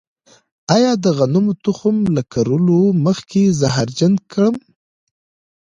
آیا 0.75 0.91
د 1.03 1.05
غنمو 1.17 1.53
تخم 1.65 1.97
له 2.15 2.21
کرلو 2.33 2.81
مخکې 3.05 3.41
زهرجن 3.59 4.13
کړم؟ 4.31 4.55